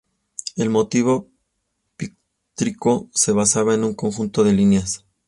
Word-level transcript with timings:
El 0.55 0.71
motivo 0.71 1.29
pictórico 1.95 3.11
se 3.13 3.33
basaba 3.33 3.75
en 3.75 3.83
un 3.83 3.93
conjunto 3.93 4.43
de 4.43 4.51
líneas. 4.53 5.05